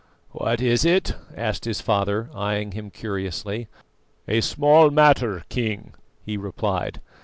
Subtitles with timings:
[0.31, 3.67] "What is it?" asked his father, eyeing him curiously.
[4.27, 5.93] "A small matter, King,"
[6.25, 6.99] he replied.